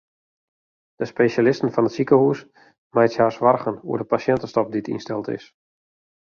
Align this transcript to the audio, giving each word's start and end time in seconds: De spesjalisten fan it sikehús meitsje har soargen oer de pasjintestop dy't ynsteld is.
De 1.01 1.07
spesjalisten 1.11 1.73
fan 1.75 1.89
it 1.89 1.93
sikehús 1.97 2.41
meitsje 2.97 3.21
har 3.25 3.37
soargen 3.37 3.77
oer 3.89 3.99
de 4.01 4.09
pasjintestop 4.15 4.67
dy't 4.71 4.91
ynsteld 4.95 5.33
is. 5.37 5.45